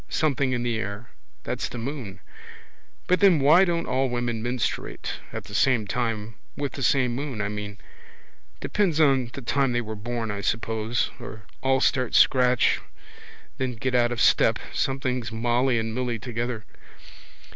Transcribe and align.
Something 0.09 0.51
in 0.51 0.63
the 0.63 0.79
air. 0.79 1.09
That's 1.43 1.69
the 1.69 1.77
moon. 1.77 2.21
But 3.05 3.19
then 3.19 3.39
why 3.39 3.65
don't 3.65 3.85
all 3.85 4.09
women 4.09 4.41
menstruate 4.41 5.19
at 5.31 5.43
the 5.43 5.53
same 5.53 5.85
time 5.85 6.33
with 6.57 6.71
the 6.71 6.81
same 6.81 7.13
moon, 7.13 7.39
I 7.39 7.49
mean? 7.49 7.77
Depends 8.61 8.99
on 8.99 9.29
the 9.33 9.43
time 9.43 9.73
they 9.73 9.79
were 9.81 9.93
born 9.93 10.31
I 10.31 10.41
suppose. 10.41 11.11
Or 11.19 11.43
all 11.61 11.81
start 11.81 12.15
scratch 12.15 12.79
then 13.59 13.75
get 13.75 13.93
out 13.93 14.11
of 14.11 14.19
step. 14.19 14.57
Sometimes 14.73 15.31
Molly 15.31 15.77
and 15.77 15.93
Milly 15.93 16.17
together. 16.17 16.65